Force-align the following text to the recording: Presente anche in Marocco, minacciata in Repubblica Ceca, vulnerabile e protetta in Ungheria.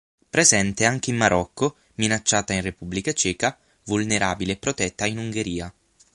Presente 0.31 0.85
anche 0.85 1.11
in 1.11 1.15
Marocco, 1.15 1.75
minacciata 1.97 2.53
in 2.53 2.61
Repubblica 2.63 3.13
Ceca, 3.13 3.55
vulnerabile 3.83 4.53
e 4.53 4.57
protetta 4.57 5.05
in 5.05 5.19
Ungheria. 5.19 5.71